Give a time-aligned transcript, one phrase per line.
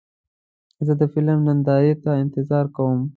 [0.85, 2.99] زه د فلم نندارې ته انتظار کوم.